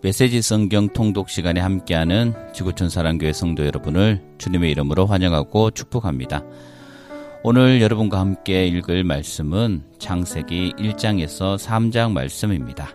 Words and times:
메시지 0.00 0.42
성경 0.42 0.88
통독 0.88 1.28
시간에 1.28 1.60
함께하는 1.60 2.32
지구촌 2.52 2.88
사랑교회 2.88 3.32
성도 3.32 3.66
여러분을 3.66 4.22
주님의 4.38 4.70
이름으로 4.70 5.06
환영하고 5.06 5.72
축복합니다. 5.72 6.44
오늘 7.42 7.82
여러분과 7.82 8.20
함께 8.20 8.66
읽을 8.68 9.02
말씀은 9.02 9.82
창세기 9.98 10.74
1장에서 10.78 11.58
3장 11.58 12.12
말씀입니다. 12.12 12.90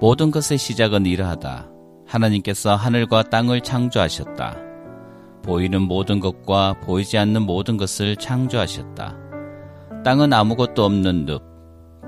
모든 0.00 0.32
것의 0.32 0.58
시작은 0.58 1.06
이러하다. 1.06 1.70
하나님께서 2.08 2.74
하늘과 2.74 3.30
땅을 3.30 3.60
창조하셨다. 3.60 4.58
보이는 5.44 5.80
모든 5.80 6.18
것과 6.18 6.80
보이지 6.80 7.18
않는 7.18 7.42
모든 7.42 7.76
것을 7.76 8.16
창조하셨다. 8.16 9.16
땅은 10.04 10.32
아무것도 10.32 10.84
없는 10.84 11.26
늪, 11.26 11.53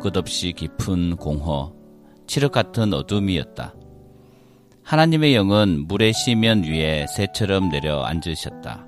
끝없이 0.01 0.53
깊은 0.53 1.17
공허, 1.17 1.73
칠흑 2.27 2.53
같은 2.53 2.93
어둠이었다. 2.93 3.75
하나님의 4.83 5.35
영은 5.35 5.87
물의 5.89 6.13
시면 6.13 6.63
위에 6.63 7.07
새처럼 7.09 7.71
내려 7.71 8.03
앉으셨다. 8.03 8.87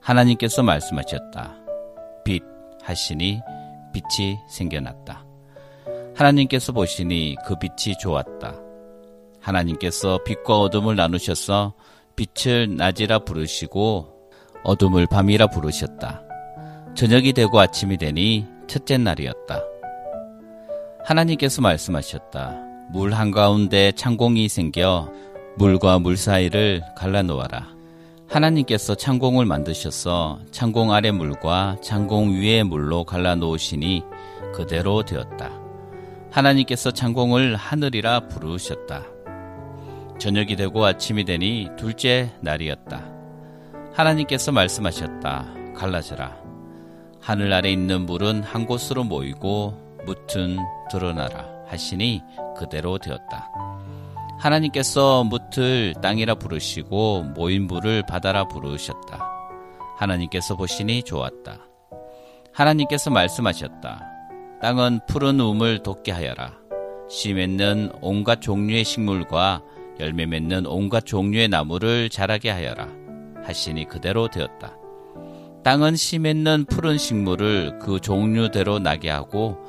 하나님께서 0.00 0.62
말씀하셨다. 0.62 1.54
빛 2.24 2.42
하시니 2.82 3.40
빛이 3.92 4.38
생겨났다. 4.48 5.26
하나님께서 6.14 6.72
보시니 6.72 7.36
그 7.46 7.56
빛이 7.58 7.96
좋았다. 7.98 8.54
하나님께서 9.40 10.18
빛과 10.24 10.60
어둠을 10.60 10.96
나누셔서 10.96 11.74
빛을 12.16 12.76
낮이라 12.76 13.20
부르시고 13.20 14.30
어둠을 14.64 15.06
밤이라 15.06 15.48
부르셨다. 15.48 16.22
저녁이 16.94 17.32
되고 17.32 17.58
아침이 17.58 17.96
되니 17.96 18.46
첫째 18.66 18.98
날이었다. 18.98 19.71
하나님께서 21.04 21.62
말씀하셨다. 21.62 22.56
물 22.90 23.12
한가운데 23.12 23.92
창공이 23.92 24.48
생겨 24.48 25.10
물과 25.56 25.98
물 25.98 26.16
사이를 26.16 26.82
갈라놓아라. 26.96 27.66
하나님께서 28.28 28.94
창공을 28.94 29.44
만드셔서 29.44 30.40
창공 30.52 30.92
아래 30.92 31.10
물과 31.10 31.78
창공 31.82 32.32
위의 32.32 32.64
물로 32.64 33.04
갈라놓으시니 33.04 34.02
그대로 34.54 35.02
되었다. 35.02 35.50
하나님께서 36.30 36.92
창공을 36.92 37.56
하늘이라 37.56 38.28
부르셨다. 38.28 39.02
저녁이 40.18 40.56
되고 40.56 40.84
아침이 40.84 41.24
되니 41.24 41.68
둘째 41.76 42.30
날이었다. 42.40 43.04
하나님께서 43.92 44.52
말씀하셨다. 44.52 45.52
갈라져라. 45.76 46.36
하늘 47.20 47.52
아래 47.52 47.70
있는 47.70 48.06
물은 48.06 48.44
한 48.44 48.66
곳으로 48.66 49.04
모이고 49.04 49.91
묻은 50.04 50.58
드러나라 50.90 51.46
하시니 51.66 52.22
그대로 52.56 52.98
되었다. 52.98 53.50
하나님께서 54.38 55.24
묻을 55.24 55.94
땅이라 56.02 56.34
부르시고 56.34 57.22
모인 57.34 57.66
물을 57.66 58.02
바다라 58.02 58.48
부르셨다. 58.48 59.24
하나님께서 59.96 60.56
보시니 60.56 61.04
좋았다. 61.04 61.58
하나님께서 62.52 63.10
말씀하셨다. 63.10 64.02
땅은 64.60 65.00
푸른 65.06 65.40
우물 65.40 65.82
돋게 65.82 66.12
하여라. 66.12 66.54
씨 67.08 67.34
맺는 67.34 67.92
온갖 68.00 68.40
종류의 68.40 68.84
식물과 68.84 69.62
열매 70.00 70.26
맺는 70.26 70.66
온갖 70.66 71.06
종류의 71.06 71.48
나무를 71.48 72.08
자라게 72.08 72.50
하여라. 72.50 72.88
하시니 73.44 73.86
그대로 73.88 74.28
되었다. 74.28 74.76
땅은 75.62 75.94
씨 75.94 76.18
맺는 76.18 76.64
푸른 76.64 76.98
식물을 76.98 77.78
그 77.78 78.00
종류대로 78.00 78.80
나게 78.80 79.10
하고 79.10 79.61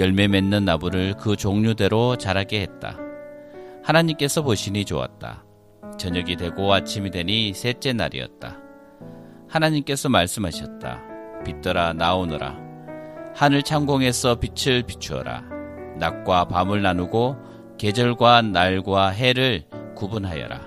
열매 0.00 0.28
맺는 0.28 0.64
나무를 0.64 1.14
그 1.18 1.36
종류대로 1.36 2.16
자라게 2.16 2.62
했다. 2.62 2.96
하나님께서 3.84 4.40
보시니 4.40 4.86
좋았다. 4.86 5.44
저녁이 5.98 6.36
되고 6.36 6.72
아침이 6.72 7.10
되니 7.10 7.52
셋째 7.52 7.92
날이었다. 7.92 8.58
하나님께서 9.46 10.08
말씀하셨다. 10.08 11.02
빛더라 11.44 11.92
나오너라. 11.92 12.58
하늘 13.34 13.62
창공에서 13.62 14.36
빛을 14.36 14.84
비추어라. 14.84 15.44
낮과 15.98 16.46
밤을 16.46 16.80
나누고 16.80 17.36
계절과 17.76 18.40
날과 18.40 19.10
해를 19.10 19.64
구분하여라. 19.96 20.62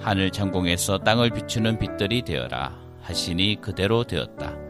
하늘 0.00 0.32
창공에서 0.32 0.98
땅을 0.98 1.30
비추는 1.30 1.78
빛들이 1.78 2.22
되어라. 2.22 2.76
하시니 3.02 3.60
그대로 3.60 4.02
되었다. 4.02 4.65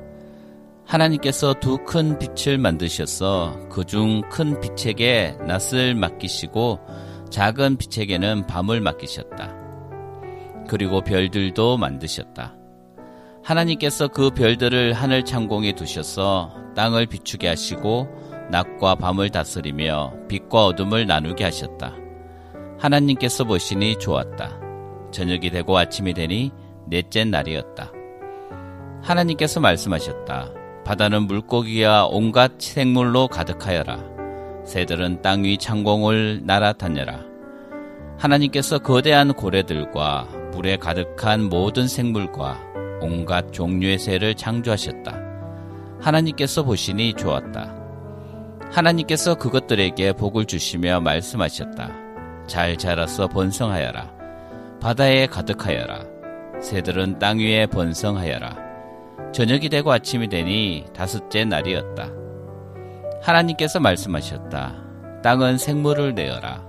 하나님께서 0.86 1.54
두 1.54 1.78
큰 1.84 2.18
빛을 2.18 2.58
만드셔서 2.58 3.68
그 3.70 3.84
중 3.84 4.22
큰 4.30 4.60
빛에게 4.60 5.36
낮을 5.46 5.94
맡기시고 5.94 6.80
작은 7.30 7.76
빛에게는 7.76 8.46
밤을 8.46 8.80
맡기셨다. 8.80 9.54
그리고 10.68 11.00
별들도 11.00 11.76
만드셨다. 11.76 12.54
하나님께서 13.42 14.08
그 14.08 14.30
별들을 14.30 14.92
하늘 14.92 15.24
창공에 15.24 15.72
두셔서 15.72 16.52
땅을 16.74 17.06
비추게 17.06 17.48
하시고 17.48 18.08
낮과 18.50 18.96
밤을 18.96 19.30
다스리며 19.30 20.12
빛과 20.28 20.66
어둠을 20.66 21.06
나누게 21.06 21.44
하셨다. 21.44 21.94
하나님께서 22.78 23.44
보시니 23.44 23.98
좋았다. 23.98 24.60
저녁이 25.10 25.50
되고 25.50 25.76
아침이 25.78 26.14
되니 26.14 26.52
넷째 26.88 27.24
날이었다. 27.24 27.92
하나님께서 29.02 29.60
말씀하셨다. 29.60 30.65
바다는 30.86 31.22
물고기와 31.22 32.06
온갖 32.06 32.52
생물로 32.60 33.26
가득하여라. 33.26 34.04
새들은 34.64 35.20
땅 35.20 35.42
위 35.42 35.58
창공을 35.58 36.42
날아다녀라. 36.44 37.24
하나님께서 38.18 38.78
거대한 38.78 39.32
고래들과 39.32 40.28
물에 40.52 40.76
가득한 40.76 41.48
모든 41.48 41.88
생물과 41.88 42.60
온갖 43.00 43.52
종류의 43.52 43.98
새를 43.98 44.36
창조하셨다. 44.36 45.20
하나님께서 46.00 46.62
보시니 46.62 47.14
좋았다. 47.14 47.74
하나님께서 48.70 49.34
그것들에게 49.34 50.12
복을 50.12 50.44
주시며 50.44 51.00
말씀하셨다. 51.00 51.90
잘 52.46 52.76
자라서 52.76 53.26
번성하여라. 53.26 54.12
바다에 54.80 55.26
가득하여라. 55.26 56.04
새들은 56.62 57.18
땅 57.18 57.40
위에 57.40 57.66
번성하여라. 57.66 58.65
저녁이 59.36 59.68
되고 59.68 59.92
아침이 59.92 60.28
되니 60.30 60.86
다섯째 60.94 61.44
날이었다. 61.44 62.10
하나님께서 63.20 63.78
말씀하셨다. 63.80 65.20
땅은 65.22 65.58
생물을 65.58 66.14
내어라. 66.14 66.64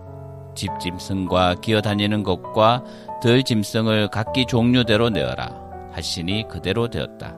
집짐승과 0.53 1.61
기어다니는 1.61 2.23
것과 2.23 2.83
들짐승을 3.21 4.09
각기 4.09 4.45
종류대로 4.45 5.09
내어라. 5.09 5.55
하시니 5.93 6.49
그대로 6.49 6.89
되었다. 6.89 7.37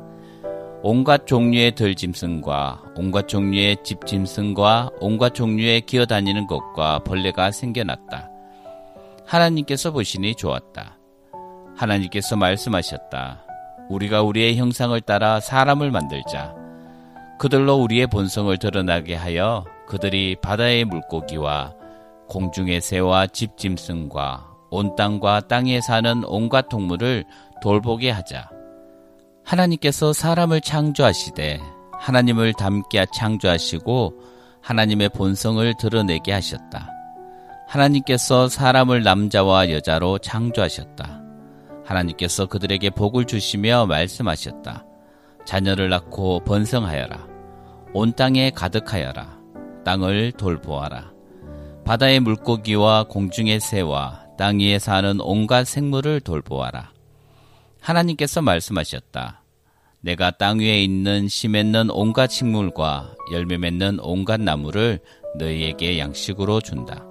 온갖 0.81 1.27
종류의 1.27 1.73
들짐승과 1.73 2.93
온갖 2.95 3.27
종류의 3.27 3.83
집짐승과 3.83 4.93
온갖 4.99 5.35
종류의 5.35 5.81
기어다니는 5.81 6.47
것과 6.47 7.03
벌레가 7.03 7.51
생겨났다. 7.51 8.31
하나님께서 9.27 9.91
보시니 9.91 10.33
좋았다. 10.33 10.97
하나님께서 11.75 12.35
말씀하셨다. 12.35 13.48
우리가 13.89 14.21
우리의 14.21 14.57
형상을 14.57 14.99
따라 15.01 15.39
사람을 15.39 15.91
만들자. 15.91 16.55
그들로 17.39 17.75
우리의 17.75 18.07
본성을 18.07 18.55
드러나게 18.57 19.15
하여 19.15 19.65
그들이 19.87 20.35
바다의 20.41 20.85
물고기와 20.85 21.73
공중의 22.27 22.81
새와 22.81 23.27
집짐승과 23.27 24.47
온 24.69 24.95
땅과 24.95 25.41
땅에 25.47 25.81
사는 25.81 26.23
온갖 26.25 26.69
동물을 26.69 27.25
돌보게 27.61 28.11
하자. 28.11 28.49
하나님께서 29.43 30.13
사람을 30.13 30.61
창조하시되 30.61 31.59
하나님을 31.93 32.53
닮게 32.53 33.07
창조하시고 33.13 34.13
하나님의 34.61 35.09
본성을 35.09 35.73
드러내게 35.79 36.31
하셨다. 36.31 36.91
하나님께서 37.67 38.47
사람을 38.47 39.03
남자와 39.03 39.71
여자로 39.71 40.19
창조하셨다. 40.19 41.28
하나님께서 41.89 42.45
그들에게 42.45 42.91
복을 42.91 43.25
주시며 43.25 43.87
말씀하셨다. 43.87 44.85
자녀를 45.45 45.89
낳고 45.89 46.43
번성하여라. 46.45 47.27
온 47.93 48.13
땅에 48.13 48.51
가득하여라. 48.51 49.39
땅을 49.83 50.33
돌보아라. 50.33 51.11
바다의 51.85 52.19
물고기와 52.19 53.05
공중의 53.05 53.59
새와 53.59 54.27
땅 54.37 54.59
위에 54.59 54.77
사는 54.77 55.19
온갖 55.19 55.65
생물을 55.65 56.21
돌보아라. 56.21 56.91
하나님께서 57.81 58.41
말씀하셨다. 58.43 59.43
내가 60.01 60.31
땅 60.31 60.59
위에 60.59 60.83
있는 60.83 61.27
씨 61.27 61.47
맺는 61.47 61.89
온갖 61.89 62.29
식물과 62.29 63.15
열매 63.31 63.57
맺는 63.57 63.99
온갖 64.01 64.39
나무를 64.39 64.99
너희에게 65.39 65.97
양식으로 65.97 66.61
준다. 66.61 67.03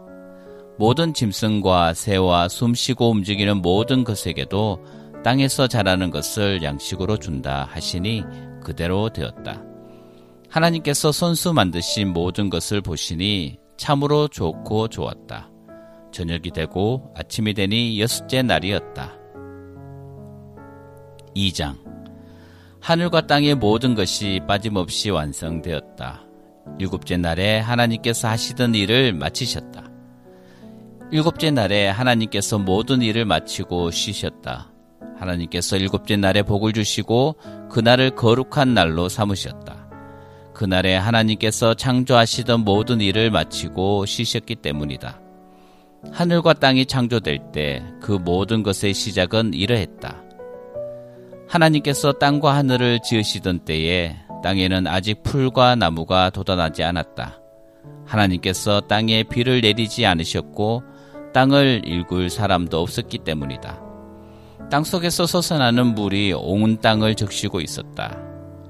모든 0.79 1.13
짐승과 1.13 1.95
새와 1.95 2.49
숨쉬고 2.49 3.11
움직이는 3.11 3.61
모든 3.61 4.05
것에게도 4.05 4.85
땅에서 5.25 5.67
자라는 5.67 6.11
것을 6.11 6.63
양식으로 6.63 7.17
준다 7.17 7.69
하시니 7.71 8.23
그대로 8.63 9.09
되었다. 9.09 9.63
하나님께서 10.49 11.11
손수 11.11 11.53
만드신 11.53 12.13
모든 12.13 12.49
것을 12.49 12.81
보시니 12.81 13.59
참으로 13.77 14.29
좋고 14.29 14.89
좋았다. 14.89 15.51
저녁이 16.13 16.53
되고 16.55 17.13
아침이 17.17 17.55
되니 17.55 18.01
여섯째 18.01 18.43
날이었다. 18.43 19.19
2장 21.37 21.77
하늘과 22.81 23.27
땅의 23.27 23.57
모든 23.57 23.97
것이 23.97 24.41
빠짐없이 24.47 25.11
완성되었다. 25.11 26.23
일곱째 26.79 27.17
날에 27.17 27.59
하나님께서 27.59 28.29
하시던 28.29 28.77
일을 28.77 29.13
마치셨다. 29.15 29.88
일곱째 31.11 31.51
날에 31.51 31.89
하나님께서 31.89 32.59
모든 32.59 33.01
일을 33.01 33.25
마치고 33.25 33.91
쉬셨다. 33.91 34.71
하나님께서 35.19 35.77
일곱째 35.77 36.17
날에 36.17 36.43
복을 36.43 36.73
주시고 36.73 37.37
그날을 37.71 38.11
거룩한 38.11 38.75
날로 38.75 39.09
삼으셨다. 39.09 39.89
그날에 40.55 40.97
하나님께서 40.97 41.75
창조하시던 41.75 42.61
모든 42.61 43.01
일을 43.01 43.31
마치고 43.31 44.07
쉬셨기 44.07 44.57
때문이다. 44.57 45.21
하늘과 46.13 46.55
땅이 46.55 46.87
창조될 46.87 47.53
때 47.53 47.83
그 48.01 48.13
모든 48.13 48.63
것의 48.63 48.95
시작은 48.95 49.55
이러했다. 49.55 50.23
하나님께서 51.49 52.13
땅과 52.13 52.55
하늘을 52.55 53.01
지으시던 53.03 53.61
때에 53.61 54.17
땅에는 54.43 54.87
아직 54.87 55.23
풀과 55.23 55.75
나무가 55.75 56.31
돋아나지 56.31 56.85
않았다. 56.85 57.41
하나님께서 58.07 58.81
땅에 58.83 59.23
비를 59.23 59.61
내리지 59.61 60.07
않으셨고 60.07 60.83
땅을 61.33 61.83
일굴 61.85 62.31
사람도 62.31 62.81
없었기 62.81 63.19
때문이다. 63.19 63.81
땅 64.71 64.85
속에서 64.85 65.27
솟아나는 65.27 65.95
물이 65.95 66.35
온 66.37 66.81
땅을 66.81 67.15
적시고 67.15 67.61
있었다. 67.61 68.19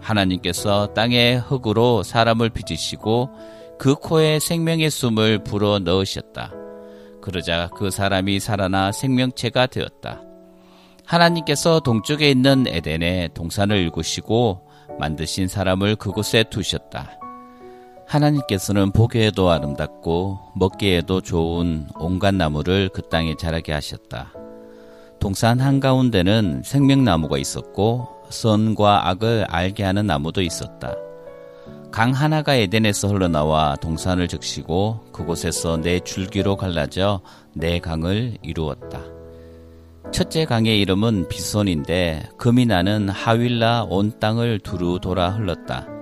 하나님께서 0.01 0.95
땅의 0.95 1.41
흙으로 1.41 2.03
사람을 2.03 2.51
빚으시고 2.51 3.31
그 3.79 3.95
코에 3.95 4.39
생명의 4.39 4.91
숨을 4.91 5.45
불어 5.45 5.79
넣으셨다. 5.79 6.53
그러자 7.21 7.69
그 7.75 7.91
사람이 7.91 8.41
살아나 8.41 8.93
생명체가 8.93 9.67
되었다. 9.67 10.23
하나님께서 11.05 11.81
동쪽에 11.81 12.31
있는 12.31 12.67
에덴에 12.67 13.31
동산을 13.35 13.77
일구시고 13.79 14.69
만드신 14.99 15.49
사람을 15.49 15.97
그곳에 15.97 16.45
두셨다. 16.45 17.19
하나님께서는 18.09 18.91
보기에도 18.91 19.51
아름답고 19.51 20.39
먹기에도 20.55 21.21
좋은 21.21 21.87
온갖 21.99 22.35
나무를 22.35 22.89
그 22.89 23.03
땅에 23.03 23.37
자라게 23.37 23.73
하셨다. 23.73 24.33
동산 25.21 25.61
한가운데는 25.61 26.63
생명나무가 26.65 27.37
있었고 27.37 28.09
선과 28.31 29.09
악을 29.09 29.45
알게 29.49 29.85
하는 29.85 30.07
나무도 30.07 30.41
있었다. 30.41 30.95
강 31.91 32.13
하나가 32.13 32.55
에덴에서 32.55 33.09
흘러나와 33.09 33.77
동산을 33.77 34.29
적시고 34.29 35.07
그곳에서 35.13 35.79
네 35.79 36.01
줄기로 36.01 36.57
갈라져 36.57 37.21
네 37.53 37.79
강을 37.79 38.39
이루었다. 38.43 39.01
첫째 40.13 40.47
강의 40.47 40.81
이름은 40.81 41.29
비손인데 41.29 42.31
금이 42.39 42.65
나는 42.65 43.11
하윌라 43.11 43.85
온 43.91 44.19
땅을 44.19 44.61
두루 44.61 44.99
돌아 45.01 45.31
흘렀다. 45.31 45.98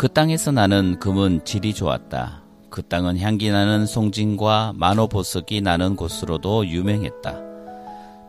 그 0.00 0.08
땅에서 0.08 0.50
나는 0.50 0.98
금은 0.98 1.44
질이 1.44 1.74
좋았다. 1.74 2.42
그 2.70 2.80
땅은 2.80 3.18
향기 3.18 3.50
나는 3.50 3.84
송진과 3.84 4.72
만호보석이 4.74 5.60
나는 5.60 5.94
곳으로도 5.94 6.68
유명했다. 6.68 7.38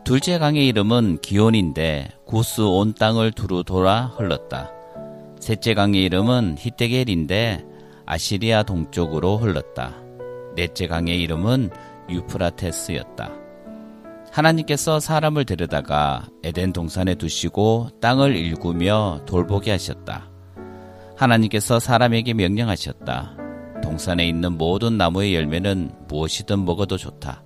둘째 0.04 0.38
강의 0.38 0.66
이름은 0.66 1.22
기온인데 1.22 2.10
구스 2.26 2.60
온 2.60 2.92
땅을 2.92 3.32
두루 3.32 3.64
돌아 3.64 4.08
흘렀다. 4.18 4.70
셋째 5.40 5.72
강의 5.72 6.04
이름은 6.04 6.56
히테겔인데 6.58 7.64
아시리아 8.04 8.64
동쪽으로 8.64 9.38
흘렀다. 9.38 9.94
넷째 10.54 10.86
강의 10.86 11.22
이름은 11.22 11.70
유프라테스였다. 12.10 13.30
하나님께서 14.30 15.00
사람을 15.00 15.46
데려다가 15.46 16.26
에덴 16.44 16.74
동산에 16.74 17.14
두시고 17.14 17.88
땅을 18.02 18.36
일구며 18.36 19.22
돌보게 19.24 19.70
하셨다. 19.70 20.31
하나님께서 21.22 21.78
사람에게 21.78 22.34
명령하셨다. 22.34 23.36
동산에 23.80 24.26
있는 24.26 24.58
모든 24.58 24.98
나무의 24.98 25.36
열매는 25.36 25.92
무엇이든 26.08 26.64
먹어도 26.64 26.96
좋다. 26.96 27.44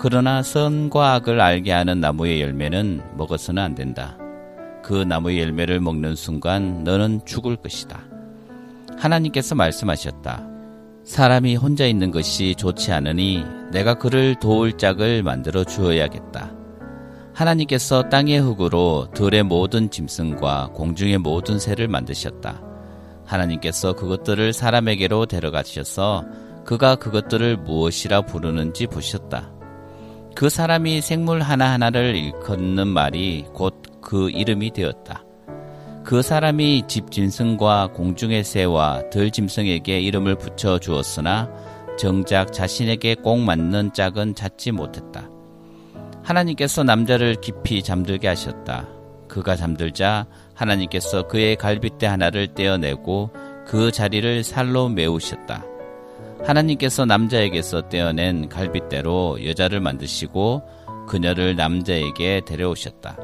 그러나 0.00 0.42
선과 0.42 1.14
악을 1.14 1.40
알게 1.40 1.70
하는 1.70 2.00
나무의 2.00 2.40
열매는 2.40 3.02
먹어서는 3.16 3.62
안 3.62 3.74
된다. 3.76 4.18
그 4.82 4.94
나무의 4.94 5.40
열매를 5.40 5.78
먹는 5.78 6.16
순간 6.16 6.82
너는 6.82 7.20
죽을 7.24 7.54
것이다. 7.54 8.00
하나님께서 8.96 9.54
말씀하셨다. 9.54 10.48
사람이 11.04 11.54
혼자 11.54 11.86
있는 11.86 12.10
것이 12.10 12.56
좋지 12.56 12.92
않으니 12.92 13.44
내가 13.70 13.94
그를 13.94 14.34
도울 14.40 14.76
짝을 14.76 15.22
만들어 15.22 15.62
주어야겠다. 15.62 16.52
하나님께서 17.32 18.08
땅의 18.08 18.40
흙으로 18.40 19.12
들의 19.14 19.44
모든 19.44 19.88
짐승과 19.88 20.70
공중의 20.74 21.18
모든 21.18 21.60
새를 21.60 21.86
만드셨다. 21.86 22.67
하나님께서 23.28 23.92
그것들을 23.92 24.52
사람에게로 24.52 25.26
데려가셔서 25.26 26.24
그가 26.64 26.96
그것들을 26.96 27.58
무엇이라 27.58 28.22
부르는지 28.22 28.86
보셨다. 28.88 29.52
그 30.34 30.48
사람이 30.48 31.00
생물 31.00 31.42
하나하나를 31.42 32.16
일컫는 32.16 32.88
말이 32.88 33.44
곧 33.52 33.88
그 34.08 34.30
이름이 34.30 34.70
되었다. 34.70 35.22
그 36.02 36.22
사람이 36.22 36.84
집 36.88 37.10
짐승과 37.10 37.88
공중의 37.88 38.42
새와 38.42 39.10
들 39.10 39.30
짐승에게 39.30 40.00
이름을 40.00 40.36
붙여 40.36 40.78
주었으나 40.78 41.50
정작 41.98 42.52
자신에게 42.52 43.16
꼭 43.16 43.40
맞는 43.40 43.92
짝은 43.92 44.34
찾지 44.34 44.72
못했다. 44.72 45.28
하나님께서 46.22 46.84
남자를 46.84 47.36
깊이 47.42 47.82
잠들게 47.82 48.28
하셨다. 48.28 48.88
그가 49.28 49.56
잠들자 49.56 50.26
하나님께서 50.58 51.28
그의 51.28 51.54
갈빗대 51.56 52.06
하나를 52.06 52.54
떼어내고 52.54 53.30
그 53.66 53.92
자리를 53.92 54.42
살로 54.42 54.88
메우셨다. 54.88 55.64
하나님께서 56.44 57.04
남자에게서 57.04 57.88
떼어낸 57.88 58.48
갈빗대로 58.48 59.44
여자를 59.46 59.80
만드시고 59.80 60.62
그녀를 61.06 61.54
남자에게 61.56 62.42
데려오셨다. 62.44 63.16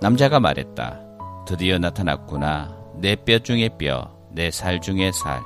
남자가 0.00 0.40
말했다. 0.40 1.00
드디어 1.46 1.78
나타났구나. 1.78 2.78
내 3.00 3.16
뼈 3.16 3.38
중의 3.38 3.70
뼈, 3.78 4.10
내 4.30 4.50
살 4.50 4.80
중의 4.80 5.12
살. 5.12 5.40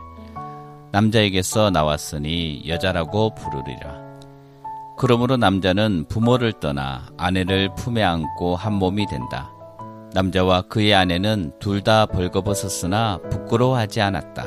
남자에게서 0.93 1.71
나왔으니 1.71 2.65
여자라고 2.69 3.35
부르리라. 3.35 4.05
그러므로 4.97 5.37
남자는 5.37 6.07
부모를 6.09 6.53
떠나 6.53 7.07
아내를 7.17 7.75
품에 7.75 8.03
안고 8.03 8.55
한 8.57 8.75
몸이 8.75 9.07
된다. 9.07 9.54
남자와 10.15 10.63
그의 10.63 10.95
아내는 10.95 11.53
둘 11.59 11.83
다 11.83 12.07
벌거벗었으나 12.07 13.19
부끄러워하지 13.31 14.01
않았다. 14.01 14.47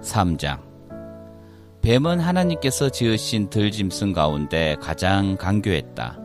3장 0.00 0.60
뱀은 1.82 2.20
하나님께서 2.20 2.88
지으신 2.90 3.50
들짐승 3.50 4.12
가운데 4.12 4.76
가장 4.80 5.36
강교했다. 5.36 6.18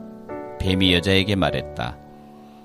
뱀이 0.60 0.94
여자에게 0.94 1.36
말했다. 1.36 1.98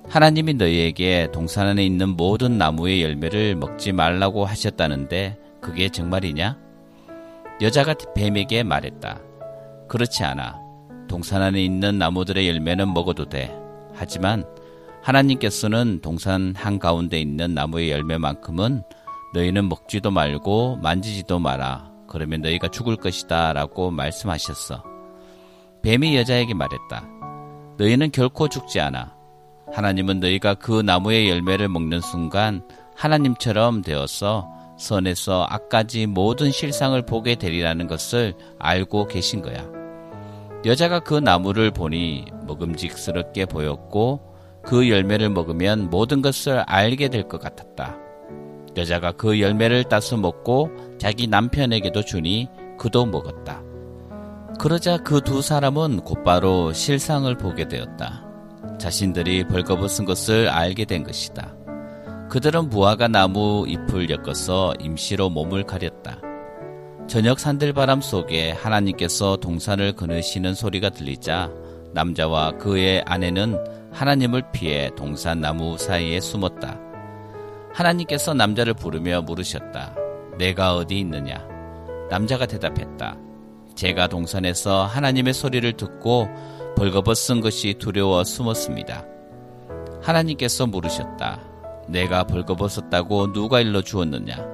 하나님이 0.08 0.54
너희에게 0.54 1.28
동산 1.32 1.68
안에 1.68 1.84
있는 1.84 2.10
모든 2.10 2.58
나무의 2.58 3.02
열매를 3.02 3.56
먹지 3.56 3.92
말라고 3.92 4.44
하셨다는데 4.44 5.38
그게 5.60 5.88
정말이냐? 5.88 6.58
여자가 7.62 7.94
뱀에게 8.14 8.62
말했다. 8.62 9.20
그렇지 9.88 10.22
않아. 10.24 10.58
동산 11.08 11.42
안에 11.42 11.62
있는 11.64 11.98
나무들의 11.98 12.46
열매는 12.48 12.92
먹어도 12.92 13.28
돼. 13.28 13.56
하지만 13.94 14.44
하나님께서는 15.02 16.00
동산 16.02 16.54
한가운데 16.56 17.18
있는 17.18 17.54
나무의 17.54 17.90
열매만큼은 17.90 18.82
너희는 19.34 19.68
먹지도 19.68 20.10
말고 20.10 20.76
만지지도 20.82 21.38
마라. 21.38 21.90
그러면 22.08 22.42
너희가 22.42 22.68
죽을 22.68 22.96
것이다. 22.96 23.52
라고 23.52 23.90
말씀하셨어. 23.90 24.82
뱀이 25.82 26.16
여자에게 26.16 26.54
말했다. 26.54 27.08
너희는 27.78 28.10
결코 28.10 28.48
죽지 28.48 28.80
않아. 28.80 29.16
하나님은 29.72 30.20
너희가 30.20 30.54
그 30.54 30.82
나무의 30.82 31.30
열매를 31.30 31.68
먹는 31.68 32.00
순간 32.00 32.62
하나님처럼 32.96 33.82
되어서 33.82 34.48
선에서 34.76 35.46
악까지 35.48 36.06
모든 36.06 36.50
실상을 36.50 37.00
보게 37.06 37.36
되리라는 37.36 37.86
것을 37.86 38.34
알고 38.58 39.06
계신 39.06 39.40
거야. 39.42 39.64
여자가 40.66 41.00
그 41.00 41.14
나무를 41.14 41.70
보니 41.70 42.26
먹음직스럽게 42.46 43.46
보였고 43.46 44.29
그 44.62 44.88
열매를 44.88 45.30
먹으면 45.30 45.88
모든 45.90 46.22
것을 46.22 46.58
알게 46.60 47.08
될 47.08 47.28
것 47.28 47.40
같았다. 47.40 47.96
여자가 48.76 49.12
그 49.12 49.40
열매를 49.40 49.84
따서 49.84 50.16
먹고 50.16 50.70
자기 50.98 51.26
남편에게도 51.26 52.04
주니 52.04 52.48
그도 52.78 53.06
먹었다. 53.06 53.62
그러자 54.58 54.98
그 54.98 55.20
두 55.22 55.42
사람은 55.42 56.00
곧바로 56.00 56.72
실상을 56.72 57.34
보게 57.38 57.66
되었다. 57.66 58.24
자신들이 58.78 59.48
벌거벗은 59.48 60.04
것을 60.04 60.48
알게 60.48 60.84
된 60.84 61.02
것이다. 61.04 61.54
그들은 62.30 62.68
무화과 62.68 63.08
나무 63.08 63.64
잎을 63.66 64.08
엮어서 64.10 64.74
임시로 64.78 65.30
몸을 65.30 65.64
가렸다. 65.64 66.20
저녁 67.08 67.40
산들바람 67.40 68.00
속에 68.02 68.52
하나님께서 68.52 69.36
동산을 69.38 69.92
거느시는 69.94 70.54
소리가 70.54 70.90
들리자 70.90 71.50
남자와 71.92 72.52
그의 72.52 73.02
아내는 73.04 73.58
하나님을 73.92 74.52
피해 74.52 74.90
동산 74.96 75.40
나무 75.40 75.76
사이에 75.78 76.20
숨었다. 76.20 76.78
하나님께서 77.72 78.34
남자를 78.34 78.74
부르며 78.74 79.22
물으셨다. 79.22 79.94
내가 80.38 80.76
어디 80.76 80.98
있느냐? 81.00 81.46
남자가 82.08 82.46
대답했다. 82.46 83.16
제가 83.74 84.08
동산에서 84.08 84.84
하나님의 84.84 85.32
소리를 85.32 85.72
듣고 85.74 86.28
벌거벗은 86.76 87.40
것이 87.40 87.74
두려워 87.74 88.24
숨었습니다. 88.24 89.04
하나님께서 90.02 90.66
물으셨다. 90.66 91.40
내가 91.88 92.24
벌거벗었다고 92.24 93.32
누가 93.32 93.60
일러 93.60 93.82
주었느냐? 93.82 94.44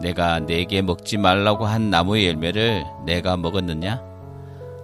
내가 0.00 0.40
내게 0.40 0.82
먹지 0.82 1.18
말라고 1.18 1.66
한 1.66 1.90
나무의 1.90 2.28
열매를 2.28 2.84
내가 3.04 3.36
먹었느냐? 3.36 4.02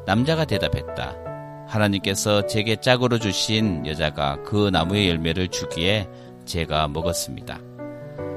남자가 0.06 0.44
대답했다. 0.44 1.25
하나님께서 1.66 2.46
제게 2.46 2.76
짝으로 2.76 3.18
주신 3.18 3.86
여자가 3.86 4.42
그 4.42 4.70
나무의 4.70 5.08
열매를 5.10 5.48
주기에 5.48 6.08
제가 6.44 6.88
먹었습니다. 6.88 7.60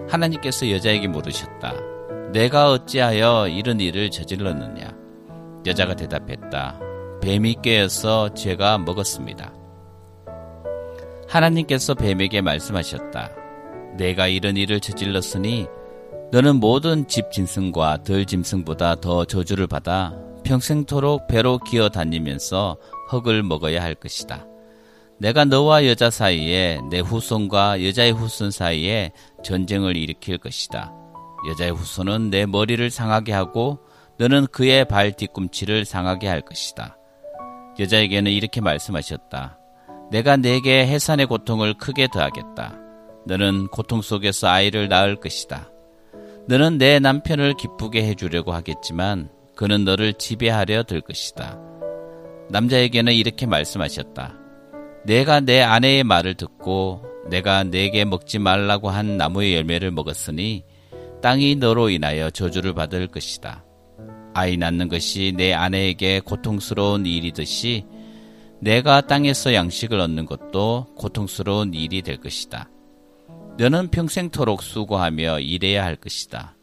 하나님께서 0.07 0.71
여자에게 0.71 1.07
물으셨다. 1.07 1.73
내가 2.31 2.71
어찌하여 2.71 3.47
이런 3.47 3.79
일을 3.79 4.09
저질렀느냐? 4.11 4.95
여자가 5.65 5.95
대답했다. 5.95 6.79
뱀이 7.21 7.57
깨어서 7.61 8.33
제가 8.33 8.77
먹었습니다. 8.79 9.53
하나님께서 11.27 11.93
뱀에게 11.93 12.41
말씀하셨다. 12.41 13.31
내가 13.97 14.27
이런 14.27 14.57
일을 14.57 14.79
저질렀으니 14.79 15.67
너는 16.31 16.55
모든 16.55 17.07
집 17.07 17.31
짐승과 17.31 18.03
들 18.03 18.25
짐승보다 18.25 18.95
더 18.95 19.25
저주를 19.25 19.67
받아 19.67 20.13
평생토록 20.43 21.27
배로 21.27 21.59
기어 21.59 21.89
다니면서 21.89 22.77
흙을 23.09 23.43
먹어야 23.43 23.81
할 23.81 23.95
것이다. 23.95 24.45
내가 25.17 25.43
너와 25.43 25.85
여자 25.85 26.09
사이에 26.09 26.79
내 26.89 26.99
후손과 26.99 27.83
여자의 27.83 28.11
후손 28.11 28.51
사이에 28.51 29.11
전쟁을 29.43 29.97
일으킬 29.97 30.37
것이다. 30.37 30.93
여자의 31.49 31.71
후손은 31.71 32.29
내 32.29 32.45
머리를 32.45 32.89
상하게 32.89 33.33
하고 33.33 33.79
너는 34.17 34.47
그의 34.47 34.85
발 34.85 35.11
뒤꿈치를 35.13 35.85
상하게 35.85 36.27
할 36.27 36.41
것이다. 36.41 36.97
여자에게는 37.79 38.31
이렇게 38.31 38.61
말씀하셨다. 38.61 39.57
내가 40.11 40.37
내게 40.37 40.85
해산의 40.85 41.27
고통을 41.27 41.75
크게 41.75 42.07
더하겠다. 42.07 42.77
너는 43.25 43.67
고통 43.67 44.01
속에서 44.01 44.47
아이를 44.47 44.87
낳을 44.87 45.17
것이다. 45.17 45.69
너는 46.47 46.77
내 46.77 46.99
남편을 46.99 47.55
기쁘게 47.57 48.03
해주려고 48.07 48.53
하겠지만 48.53 49.29
그는 49.55 49.83
너를 49.83 50.13
지배하려 50.13 50.83
들 50.83 51.01
것이다. 51.01 51.68
남자에게는 52.49 53.13
이렇게 53.13 53.45
말씀하셨다. 53.45 54.35
내가 55.05 55.39
내 55.39 55.61
아내의 55.61 56.03
말을 56.03 56.35
듣고 56.35 57.03
내가 57.29 57.63
내게 57.63 58.05
먹지 58.05 58.39
말라고 58.39 58.89
한 58.89 59.17
나무의 59.17 59.55
열매를 59.55 59.91
먹었으니 59.91 60.63
땅이 61.21 61.55
너로 61.55 61.89
인하여 61.89 62.29
저주를 62.29 62.73
받을 62.73 63.07
것이다. 63.07 63.63
아이 64.33 64.57
낳는 64.57 64.87
것이 64.89 65.33
내 65.35 65.53
아내에게 65.53 66.21
고통스러운 66.21 67.05
일이듯이 67.05 67.85
내가 68.61 69.01
땅에서 69.01 69.53
양식을 69.53 69.99
얻는 69.99 70.25
것도 70.25 70.87
고통스러운 70.95 71.73
일이 71.73 72.01
될 72.01 72.17
것이다. 72.17 72.69
너는 73.57 73.89
평생토록 73.89 74.63
수고하며 74.63 75.39
일해야 75.39 75.83
할 75.83 75.95
것이다. 75.95 76.55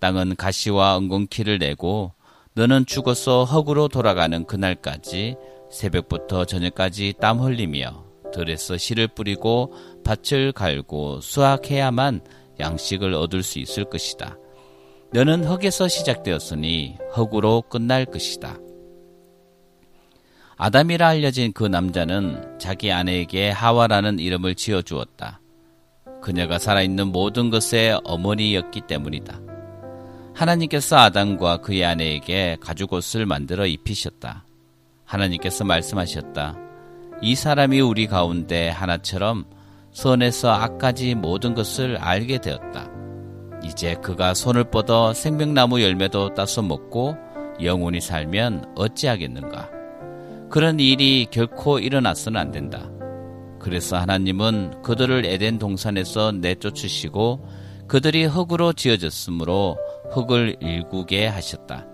땅은 0.00 0.36
가시와 0.36 0.96
엉겅퀴를 0.96 1.58
내고 1.58 2.12
너는 2.56 2.86
죽어서 2.86 3.44
흙으로 3.44 3.88
돌아가는 3.88 4.42
그날까지 4.46 5.36
새벽부터 5.70 6.46
저녁까지 6.46 7.12
땀 7.20 7.38
흘리며 7.38 8.06
들에서 8.32 8.78
씨를 8.78 9.08
뿌리고 9.08 9.74
밭을 10.04 10.52
갈고 10.52 11.20
수확해야만 11.20 12.22
양식을 12.58 13.12
얻을 13.12 13.42
수 13.42 13.58
있을 13.58 13.84
것이다. 13.84 14.38
너는 15.12 15.44
흙에서 15.44 15.86
시작되었으니 15.86 16.96
흙으로 17.12 17.60
끝날 17.68 18.06
것이다. 18.06 18.56
아담이라 20.56 21.08
알려진 21.08 21.52
그 21.52 21.64
남자는 21.64 22.58
자기 22.58 22.90
아내에게 22.90 23.50
하와라는 23.50 24.18
이름을 24.18 24.54
지어 24.54 24.80
주었다. 24.80 25.42
그녀가 26.22 26.58
살아있는 26.58 27.08
모든 27.08 27.50
것의 27.50 28.00
어머니였기 28.04 28.80
때문이다. 28.86 29.55
하나님께서 30.36 30.98
아담과 30.98 31.62
그의 31.62 31.82
아내에게 31.86 32.58
가죽 32.60 32.92
옷을 32.92 33.24
만들어 33.24 33.64
입히셨다. 33.64 34.44
하나님께서 35.06 35.64
말씀하셨다. 35.64 36.58
이 37.22 37.34
사람이 37.34 37.80
우리 37.80 38.06
가운데 38.06 38.68
하나처럼 38.68 39.46
선에서 39.92 40.50
악까지 40.50 41.14
모든 41.14 41.54
것을 41.54 41.96
알게 41.96 42.38
되었다. 42.42 42.90
이제 43.64 43.94
그가 43.94 44.34
손을 44.34 44.64
뻗어 44.64 45.14
생명나무 45.14 45.80
열매도 45.80 46.34
따서 46.34 46.60
먹고 46.60 47.16
영원히 47.62 48.02
살면 48.02 48.74
어찌하겠는가? 48.76 49.70
그런 50.50 50.78
일이 50.78 51.26
결코 51.30 51.78
일어나서는 51.78 52.38
안 52.38 52.52
된다. 52.52 52.90
그래서 53.58 53.96
하나님은 53.96 54.82
그들을 54.82 55.24
에덴 55.24 55.58
동산에서 55.58 56.32
내쫓으시고 56.32 57.48
그들이 57.88 58.26
흙으로 58.26 58.74
지어졌으므로 58.74 59.78
흙을 60.10 60.56
일구게 60.60 61.26
하셨다. 61.26 61.86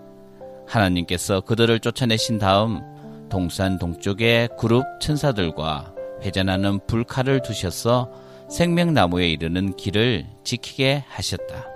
하나님께서 0.66 1.40
그들을 1.40 1.81
쫓아내신 1.81 2.38
다음 2.38 2.81
동산 3.28 3.78
동쪽에 3.78 4.49
그룹 4.59 4.85
천사들과 5.00 5.95
회전하는 6.23 6.81
불칼을 6.87 7.42
두셔서 7.42 8.11
생명나무에 8.49 9.31
이르는 9.31 9.76
길을 9.76 10.26
지키게 10.45 11.04
하셨다. 11.09 11.72